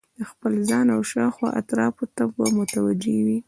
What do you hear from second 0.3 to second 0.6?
خپل